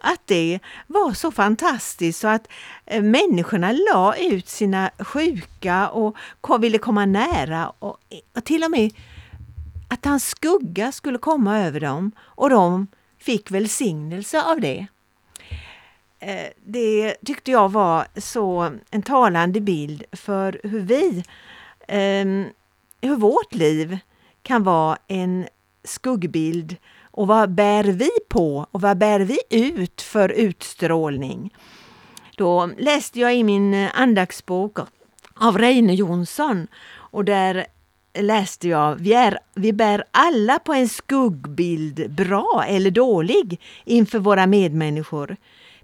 att 0.00 0.20
det 0.26 0.58
var 0.86 1.12
så 1.12 1.30
fantastiskt 1.30 2.20
så 2.20 2.28
att 2.28 2.48
eh, 2.86 3.02
människorna 3.02 3.72
la 3.72 4.16
ut 4.16 4.48
sina 4.48 4.90
sjuka 4.98 5.88
och 5.88 6.16
ville 6.60 6.78
komma 6.78 7.06
nära 7.06 7.68
och, 7.78 7.98
och 8.34 8.44
till 8.44 8.64
och 8.64 8.70
med 8.70 8.90
att 9.88 10.04
hans 10.04 10.28
skugga 10.28 10.92
skulle 10.92 11.18
komma 11.18 11.58
över 11.60 11.80
dem 11.80 12.12
och 12.18 12.50
de 12.50 12.86
fick 13.18 13.50
välsignelse 13.50 14.42
av 14.42 14.60
det. 14.60 14.86
Eh, 16.18 16.46
det 16.64 17.14
tyckte 17.26 17.50
jag 17.50 17.72
var 17.72 18.06
så 18.16 18.72
en 18.90 19.02
talande 19.02 19.60
bild 19.60 20.04
för 20.12 20.60
hur 20.62 20.80
vi, 20.80 21.24
ehm, 21.88 22.46
hur 23.00 23.16
vårt 23.16 23.54
liv 23.54 23.98
kan 24.42 24.62
vara 24.62 24.98
en 25.08 25.46
skuggbild 25.84 26.76
och 27.10 27.26
vad 27.26 27.50
bär 27.50 27.84
vi 27.84 28.10
på 28.28 28.66
och 28.70 28.80
vad 28.80 28.98
bär 28.98 29.20
vi 29.20 29.38
ut 29.50 30.02
för 30.02 30.28
utstrålning? 30.28 31.54
Då 32.36 32.70
läste 32.78 33.20
jag 33.20 33.36
i 33.36 33.44
min 33.44 33.74
eh, 33.74 33.90
andaktsbok 33.94 34.78
av 35.34 35.58
Reine 35.58 35.94
Jonsson 35.94 36.66
och 36.92 37.24
där 37.24 37.66
läste 38.18 38.68
jag 38.68 38.94
vi, 38.94 39.12
är, 39.12 39.38
vi 39.54 39.72
bär 39.72 40.04
alla 40.10 40.58
på 40.58 40.72
en 40.72 40.88
skuggbild, 40.88 42.10
bra 42.10 42.64
eller 42.68 42.90
dålig, 42.90 43.60
inför 43.84 44.18
våra 44.18 44.46
medmänniskor. 44.46 45.36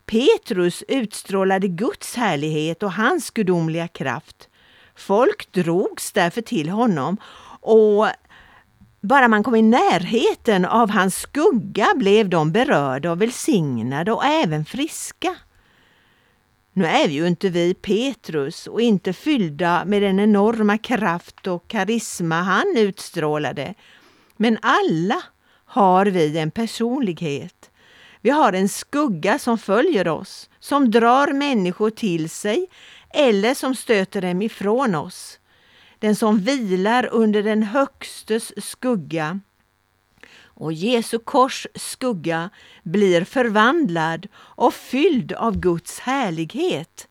Petrus 0.07 0.85
utstrålade 0.89 1.69
Guds 1.69 2.15
härlighet 2.15 2.83
och 2.83 2.93
hans 2.93 3.31
gudomliga 3.31 3.89
kraft. 3.89 4.49
Folk 4.97 5.53
drogs 5.53 6.13
därför 6.13 6.43
till 6.43 6.69
honom 6.69 7.17
och 7.61 8.07
bara 9.07 9.29
man 9.29 9.43
kom 9.43 9.55
i 9.55 9.63
närheten 9.63 10.65
av 10.65 10.91
hans 10.91 11.17
skugga 11.17 11.87
blev 11.97 12.29
de 12.29 12.53
berörda 12.53 13.11
och 13.11 13.23
välsignade 13.23 14.13
och 14.13 14.25
även 14.25 14.65
friska. 14.65 15.37
Nu 16.73 16.87
är 16.87 17.09
vi 17.09 17.15
ju 17.15 17.27
inte 17.27 17.49
vi 17.49 17.75
Petrus 17.75 18.67
och 18.67 18.81
inte 18.81 19.13
fyllda 19.13 19.85
med 19.85 20.03
den 20.03 20.21
enorma 20.21 20.79
kraft 20.79 21.47
och 21.47 21.69
karisma 21.69 22.43
han 22.43 22.75
utstrålade. 22.77 23.75
Men 24.37 24.59
alla 24.63 25.23
har 25.65 26.07
vi 26.07 26.39
en 26.39 26.51
personlighet. 26.51 27.71
Vi 28.21 28.31
har 28.31 28.53
en 28.53 28.69
skugga 28.69 29.39
som 29.39 29.59
följer 29.59 30.09
oss, 30.09 30.51
som 30.61 30.91
drar 30.91 31.33
människor 31.33 31.91
till 31.91 32.31
sig 32.31 32.67
eller 33.11 33.55
som 33.55 33.75
stöter 33.75 34.23
dem 34.23 34.43
ifrån 34.43 34.95
oss 34.95 35.39
den 35.99 36.17
som 36.17 36.39
vilar 36.39 37.09
under 37.13 37.43
den 37.43 37.63
Högstes 37.63 38.53
skugga. 38.67 39.41
och 40.59 40.73
Jesu 40.73 41.19
kors 41.19 41.67
skugga 41.75 42.51
blir 42.83 43.25
förvandlad 43.25 44.29
och 44.37 44.75
fylld 44.75 45.33
av 45.33 45.59
Guds 45.61 45.99
härlighet. 45.99 47.09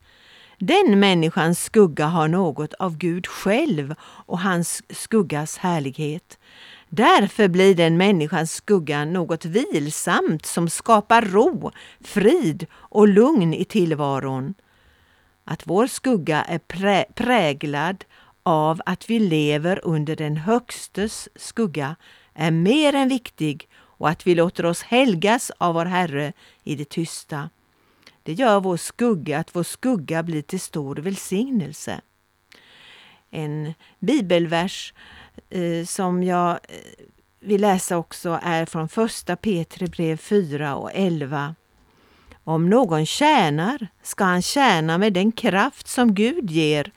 Den 0.59 0.99
människans 0.99 1.63
skugga 1.63 2.05
har 2.05 2.27
något 2.27 2.73
av 2.73 2.97
Gud 2.97 3.27
själv 3.27 3.95
och 4.01 4.39
hans 4.39 4.81
skuggas 4.89 5.57
härlighet. 5.57 6.39
Därför 6.89 7.47
blir 7.47 7.75
den 7.75 7.97
människans 7.97 8.53
skugga 8.53 9.05
något 9.05 9.45
vilsamt 9.45 10.45
som 10.45 10.69
skapar 10.69 11.21
ro, 11.21 11.71
frid 12.01 12.65
och 12.73 13.07
lugn 13.07 13.53
i 13.53 13.65
tillvaron. 13.65 14.53
Att 15.45 15.67
vår 15.67 15.87
skugga 15.87 16.43
är 16.43 16.59
prä 16.59 17.05
präglad 17.15 18.05
av 18.45 18.81
att 18.85 19.09
vi 19.09 19.19
lever 19.19 19.79
under 19.83 20.15
den 20.15 20.37
Högstes 20.37 21.29
skugga 21.35 21.95
är 22.33 22.51
mer 22.51 22.95
än 22.95 23.09
viktig 23.09 23.69
och 23.75 24.09
att 24.09 24.27
vi 24.27 24.35
låter 24.35 24.65
oss 24.65 24.83
helgas 24.83 25.51
av 25.57 25.73
vår 25.73 25.85
Herre 25.85 26.33
i 26.63 26.75
det 26.75 26.89
tysta. 26.89 27.49
Det 28.23 28.33
gör 28.33 28.59
vår 28.59 28.77
skugga, 28.77 29.39
att 29.39 29.55
vår 29.55 29.63
skugga 29.63 30.23
blir 30.23 30.41
till 30.41 30.59
stor 30.59 30.95
välsignelse. 30.95 32.01
En 33.31 33.73
bibelvers 33.99 34.93
eh, 35.49 35.85
som 35.85 36.23
jag 36.23 36.51
eh, 36.51 36.59
vill 37.39 37.61
läsa 37.61 37.97
också 37.97 38.39
är 38.43 38.65
från 38.65 38.89
första 38.89 39.35
Petri 39.35 39.87
brev 39.87 40.17
4 40.17 40.75
och 40.75 40.91
11. 40.93 41.55
Om 42.47 42.69
någon 42.69 43.05
tjänar 43.05 43.87
ska 44.03 44.23
han 44.23 44.41
tjäna 44.41 44.97
med 44.97 45.13
den 45.13 45.31
kraft 45.31 45.87
som 45.87 46.13
Gud 46.13 46.51
ger, 46.51 46.91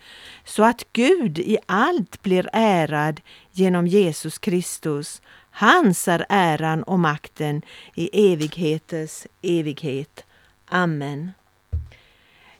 så 0.44 0.64
att 0.64 0.84
Gud 0.92 1.38
i 1.38 1.58
allt 1.66 2.22
blir 2.22 2.48
ärad 2.52 3.20
genom 3.50 3.86
Jesus 3.86 4.38
Kristus. 4.38 5.22
Hans 5.50 6.08
är 6.08 6.26
äran 6.28 6.82
och 6.82 6.98
makten 6.98 7.62
i 7.94 8.32
evigheters 8.32 9.26
evighet. 9.42 10.24
Amen. 10.66 11.32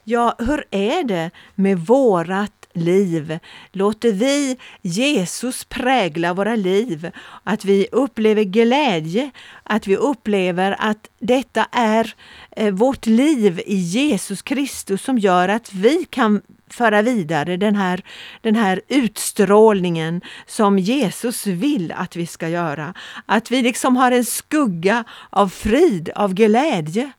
Ja, 0.05 0.35
hur 0.39 0.65
är 0.71 1.05
det 1.05 1.31
med 1.55 1.79
vårat 1.79 2.68
liv? 2.79 3.39
Låter 3.73 4.13
vi 4.13 4.57
Jesus 4.83 5.65
prägla 5.65 6.35
våra 6.35 6.57
liv? 6.57 7.11
Att 7.45 7.65
vi 7.65 7.87
upplever 7.93 8.43
glädje, 8.43 9.31
att 9.63 9.87
vi 9.87 9.97
upplever 9.97 10.77
att 10.79 11.09
detta 11.19 11.67
är 11.73 12.15
eh, 12.57 12.75
vårt 12.75 13.07
liv 13.07 13.61
i 13.67 13.77
Jesus 13.77 14.43
Kristus 14.43 15.03
som 15.03 15.19
gör 15.19 15.49
att 15.49 15.73
vi 15.73 16.05
kan 16.11 16.43
föra 16.71 17.03
vidare 17.03 17.57
den 17.57 17.77
här, 17.77 18.03
den 18.41 18.57
här 18.57 18.81
utstrålningen 18.89 20.21
som 20.47 20.79
Jesus 20.79 21.47
vill 21.47 21.93
att 21.93 22.17
vi 22.17 22.27
ska 22.27 22.49
göra. 22.49 22.95
Att 23.27 23.51
vi 23.51 23.63
liksom 23.63 23.97
har 23.97 24.13
en 24.13 24.25
skugga 24.25 25.05
av 25.31 25.49
frid, 25.49 26.11
av 26.15 26.35
glädje 26.35 27.13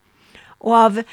och 0.60 0.76
av 0.76 0.98
eh, 0.98 1.04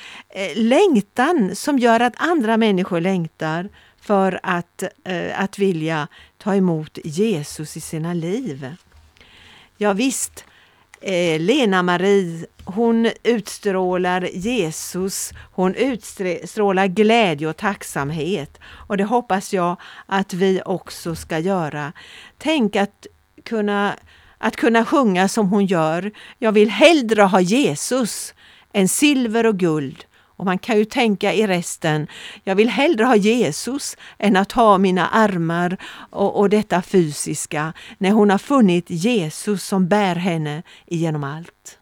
längtan 0.56 1.56
som 1.56 1.80
gör 1.80 2.00
att 2.00 2.14
andra 2.18 2.58
människor 2.58 3.02
längtar 3.02 3.70
för 4.08 4.39
att, 4.43 4.84
eh, 5.04 5.41
att 5.41 5.60
vilja 5.60 6.08
ta 6.38 6.56
emot 6.56 6.98
Jesus 7.04 7.78
i 7.78 7.82
sina 7.82 8.13
liv. 8.13 8.76
Ja, 9.78 9.93
visst, 9.93 10.46
eh, 11.02 11.39
Lena-Marie, 11.39 12.46
hon 12.65 13.12
utstrålar 13.24 14.22
Jesus, 14.34 15.34
hon 15.52 15.76
utstrålar 15.76 16.88
glädje 16.88 17.48
och 17.48 17.58
tacksamhet. 17.58 18.60
Och 18.88 18.98
det 18.98 19.04
hoppas 19.04 19.54
jag 19.54 19.76
att 20.06 20.34
vi 20.34 20.62
också 20.65 21.15
ska 21.15 21.39
göra. 21.39 21.93
Tänk 22.38 22.76
att 22.76 23.08
kunna, 23.43 23.96
att 24.38 24.56
kunna 24.56 24.86
sjunga 24.86 25.28
som 25.28 25.50
hon 25.50 25.65
gör. 25.65 26.12
Jag 26.39 26.52
vill 26.52 26.70
hellre 26.70 27.22
ha 27.22 27.41
Jesus 27.41 28.34
än 28.74 28.88
silver 28.88 29.46
och 29.46 29.58
guld. 29.58 30.06
Och 30.38 30.45
man 30.45 30.58
kan 30.58 30.78
ju 30.78 30.86
tänka 30.86 31.34
i 31.34 31.47
resten, 31.47 32.08
jag 32.43 32.56
vill 32.56 32.69
hellre 32.69 33.06
ha 33.06 33.15
Jesus 33.15 33.97
än 34.17 34.36
att 34.36 34.52
ha 34.52 34.78
mina 34.78 35.08
armar 35.08 35.78
och, 36.10 36.39
och 36.39 36.50
detta 36.50 36.82
fysiska, 36.82 37.73
när 37.97 38.12
hon 38.12 38.30
har 38.30 38.38
funnit 38.38 38.86
Jesus 38.89 39.63
som 39.63 39.88
bär 39.88 40.15
henne 40.15 40.63
genom 40.86 41.23
allt. 41.23 41.80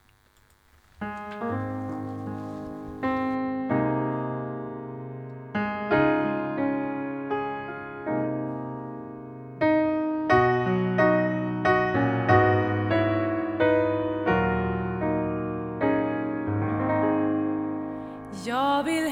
Maria. 18.83 19.04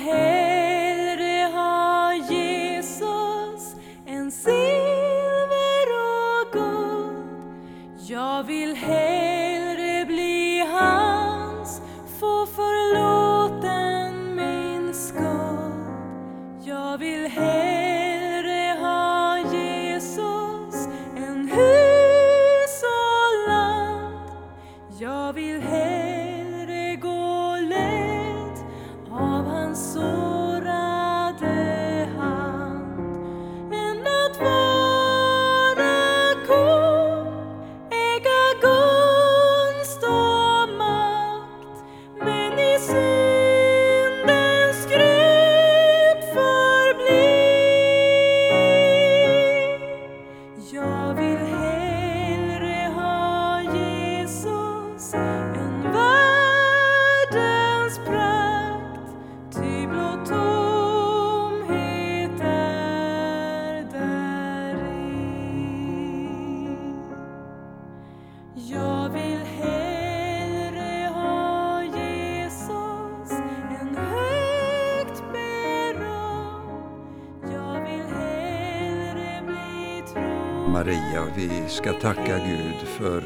Vi 81.63 81.69
ska 81.69 81.93
tacka 81.93 82.38
Gud 82.38 82.88
för 82.88 83.23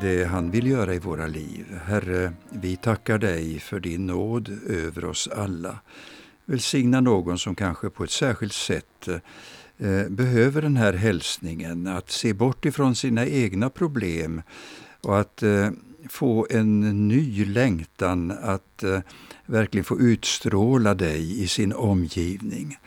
det 0.00 0.24
han 0.24 0.50
vill 0.50 0.66
göra 0.66 0.94
i 0.94 0.98
våra 0.98 1.26
liv. 1.26 1.80
Herre, 1.84 2.32
vi 2.50 2.76
tackar 2.76 3.18
dig 3.18 3.60
för 3.60 3.80
din 3.80 4.06
nåd 4.06 4.58
över 4.66 5.04
oss 5.04 5.28
alla. 5.28 5.78
Välsigna 6.44 7.00
någon 7.00 7.38
som 7.38 7.54
kanske 7.54 7.90
på 7.90 8.04
ett 8.04 8.10
särskilt 8.10 8.52
sätt 8.52 9.08
eh, 9.78 10.08
behöver 10.08 10.62
den 10.62 10.76
här 10.76 10.92
hälsningen, 10.92 11.86
att 11.86 12.10
se 12.10 12.32
bort 12.32 12.64
ifrån 12.64 12.94
sina 12.94 13.26
egna 13.26 13.70
problem 13.70 14.42
och 15.00 15.18
att 15.20 15.42
eh, 15.42 15.70
få 16.08 16.46
en 16.50 17.08
ny 17.08 17.44
längtan 17.44 18.30
att 18.42 18.82
eh, 18.82 19.00
verkligen 19.46 19.84
få 19.84 20.00
utstråla 20.00 20.94
dig 20.94 21.42
i 21.42 21.48
sin 21.48 21.72
omgivning. 21.72 22.78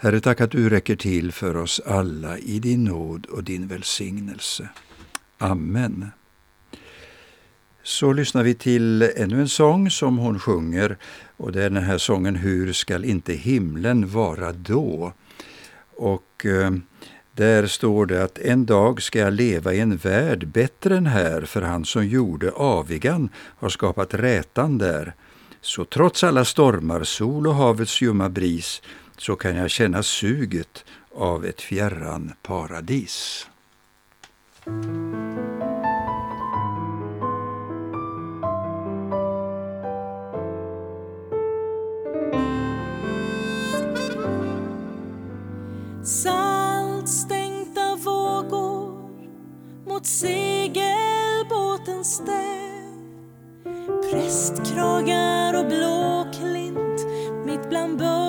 Herre, 0.00 0.20
tack 0.20 0.40
att 0.40 0.50
du 0.50 0.68
räcker 0.68 0.96
till 0.96 1.32
för 1.32 1.56
oss 1.56 1.80
alla 1.86 2.38
i 2.38 2.58
din 2.58 2.84
nåd 2.84 3.26
och 3.26 3.44
din 3.44 3.68
välsignelse. 3.68 4.68
Amen. 5.38 6.10
Så 7.82 8.12
lyssnar 8.12 8.42
vi 8.42 8.54
till 8.54 9.02
ännu 9.02 9.40
en 9.40 9.48
sång 9.48 9.90
som 9.90 10.18
hon 10.18 10.38
sjunger 10.38 10.96
och 11.36 11.52
det 11.52 11.64
är 11.64 11.70
den 11.70 11.82
här 11.82 11.98
sången 11.98 12.36
Hur 12.36 12.72
skall 12.72 13.04
inte 13.04 13.32
himlen 13.32 14.08
vara 14.08 14.52
då? 14.52 15.12
Och 15.96 16.46
eh, 16.46 16.70
där 17.32 17.66
står 17.66 18.06
det 18.06 18.24
att 18.24 18.38
en 18.38 18.66
dag 18.66 19.02
ska 19.02 19.18
jag 19.18 19.32
leva 19.32 19.74
i 19.74 19.80
en 19.80 19.96
värld 19.96 20.48
bättre 20.48 20.96
än 20.96 21.06
här, 21.06 21.42
för 21.42 21.62
han 21.62 21.84
som 21.84 22.06
gjorde 22.06 22.50
avigan 22.50 23.28
har 23.36 23.68
skapat 23.68 24.14
rätan 24.14 24.78
där. 24.78 25.14
Så 25.60 25.84
trots 25.84 26.24
alla 26.24 26.44
stormar, 26.44 27.04
sol 27.04 27.46
och 27.46 27.54
havets 27.54 28.02
ljumma 28.02 28.28
bris 28.28 28.82
så 29.20 29.36
kan 29.36 29.56
jag 29.56 29.70
känna 29.70 30.02
suget 30.02 30.84
av 31.14 31.44
ett 31.44 31.60
fjärran 31.60 32.32
paradis. 32.42 33.46
Saltstänkta 46.04 47.96
vågor 47.96 49.10
mot 49.86 50.06
segelbåtens 50.06 52.14
stäv 52.14 52.68
Prästkragar 54.10 55.54
och 55.54 55.66
blåklint 55.66 57.06
mitt 57.46 57.68
bland 57.68 57.98
bördor 57.98 58.27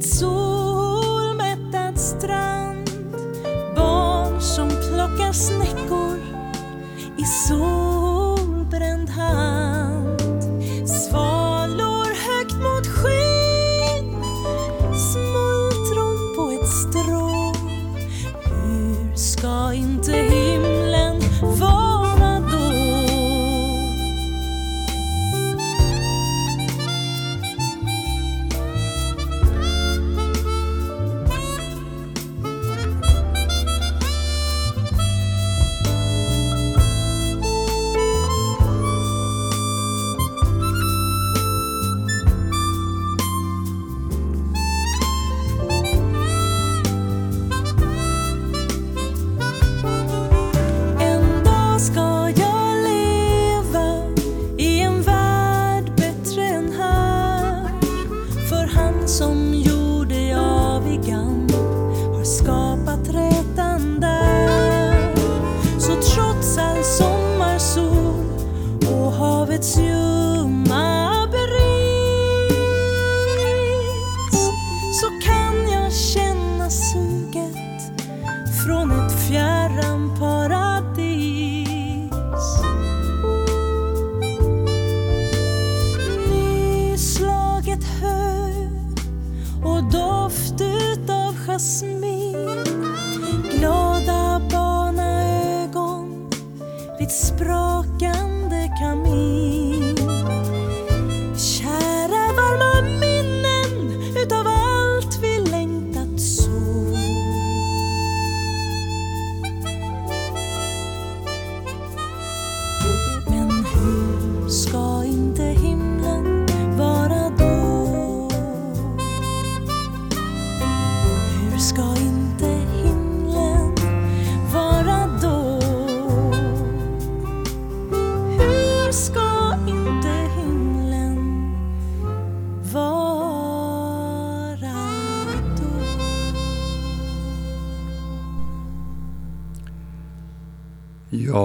vid 0.00 0.08
solmättad 0.08 1.98
strand. 2.00 2.90
Barn 3.76 4.40
som 4.40 4.68
plockar 4.68 5.32
snäckor 5.32 6.18
i 7.18 7.24
sol. 7.24 7.79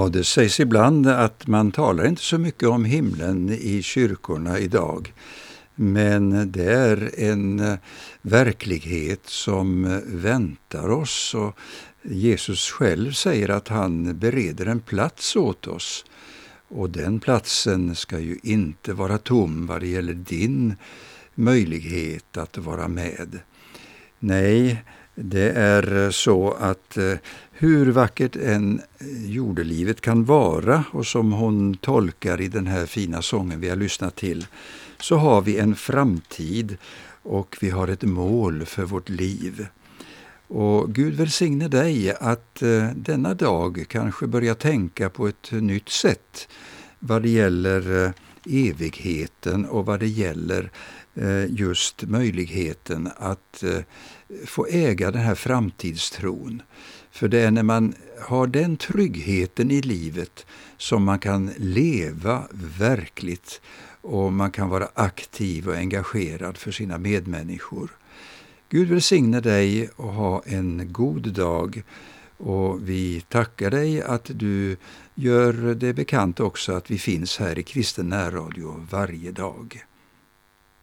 Ja, 0.05 0.09
det 0.09 0.23
sägs 0.23 0.59
ibland 0.59 1.07
att 1.07 1.47
man 1.47 1.71
talar 1.71 2.07
inte 2.07 2.21
så 2.21 2.37
mycket 2.37 2.69
om 2.69 2.85
himlen 2.85 3.49
i 3.49 3.81
kyrkorna 3.81 4.59
idag. 4.59 5.13
Men 5.75 6.51
det 6.51 6.73
är 6.73 7.19
en 7.19 7.59
eh, 7.59 7.77
verklighet 8.21 9.21
som 9.25 9.85
eh, 9.85 9.99
väntar 10.05 10.89
oss 10.89 11.35
och 11.35 11.57
Jesus 12.01 12.69
själv 12.69 13.11
säger 13.11 13.49
att 13.49 13.67
han 13.67 14.19
bereder 14.19 14.65
en 14.65 14.79
plats 14.79 15.35
åt 15.35 15.67
oss. 15.67 16.05
Och 16.67 16.89
den 16.89 17.19
platsen 17.19 17.95
ska 17.95 18.19
ju 18.19 18.39
inte 18.43 18.93
vara 18.93 19.17
tom 19.17 19.67
vad 19.67 19.81
det 19.81 19.87
gäller 19.87 20.13
din 20.13 20.75
möjlighet 21.35 22.37
att 22.37 22.57
vara 22.57 22.87
med. 22.87 23.39
Nej, 24.19 24.83
det 25.15 25.51
är 25.51 26.05
eh, 26.05 26.09
så 26.09 26.51
att 26.51 26.97
eh, 26.97 27.13
hur 27.51 27.91
vackert 27.91 28.35
än 28.35 28.81
eh, 28.99 29.31
jordelivet 29.31 30.01
kan 30.01 30.25
vara 30.25 30.83
och 30.91 31.05
som 31.05 31.31
hon 31.31 31.77
tolkar 31.77 32.41
i 32.41 32.47
den 32.47 32.67
här 32.67 32.85
fina 32.85 33.21
sången 33.21 33.59
vi 33.59 33.69
har 33.69 33.75
lyssnat 33.75 34.15
till, 34.15 34.47
så 34.99 35.15
har 35.15 35.41
vi 35.41 35.57
en 35.57 35.75
framtid 35.75 36.77
och 37.23 37.57
vi 37.61 37.69
har 37.69 37.87
ett 37.87 38.03
mål 38.03 38.65
för 38.65 38.83
vårt 38.83 39.09
liv. 39.09 39.67
Och 40.47 40.93
Gud 40.93 41.13
välsigne 41.13 41.67
dig 41.67 42.15
att 42.19 42.63
denna 42.95 43.33
dag 43.33 43.85
kanske 43.89 44.27
börja 44.27 44.55
tänka 44.55 45.09
på 45.09 45.27
ett 45.27 45.51
nytt 45.51 45.89
sätt 45.89 46.47
vad 46.99 47.21
det 47.21 47.29
gäller 47.29 48.13
evigheten 48.45 49.65
och 49.65 49.85
vad 49.85 49.99
det 49.99 50.07
gäller 50.07 50.71
just 51.47 52.03
möjligheten 52.03 53.09
att 53.17 53.63
eh, 53.63 53.79
få 54.45 54.67
äga 54.69 55.11
den 55.11 55.21
här 55.21 55.35
framtidstron. 55.35 56.61
För 57.11 57.27
det 57.27 57.39
är 57.39 57.51
när 57.51 57.63
man 57.63 57.93
har 58.21 58.47
den 58.47 58.77
tryggheten 58.77 59.71
i 59.71 59.81
livet 59.81 60.45
som 60.77 61.03
man 61.03 61.19
kan 61.19 61.51
leva 61.57 62.47
verkligt 62.79 63.61
och 64.01 64.33
man 64.33 64.51
kan 64.51 64.69
vara 64.69 64.87
aktiv 64.93 65.67
och 65.67 65.75
engagerad 65.75 66.57
för 66.57 66.71
sina 66.71 66.97
medmänniskor. 66.97 67.89
Gud 68.69 68.89
välsigne 68.89 69.39
dig 69.39 69.89
och 69.95 70.13
ha 70.13 70.43
en 70.45 70.93
god 70.93 71.33
dag. 71.33 71.83
Och 72.37 72.89
vi 72.89 73.21
tackar 73.21 73.71
dig 73.71 74.01
att 74.01 74.31
du 74.33 74.77
gör 75.15 75.53
det 75.75 75.93
bekant 75.93 76.39
också 76.39 76.73
att 76.73 76.91
vi 76.91 76.97
finns 76.97 77.37
här 77.37 77.59
i 77.59 77.63
Kristen 77.63 78.09
närradio 78.09 78.87
varje 78.91 79.31
dag. 79.31 79.85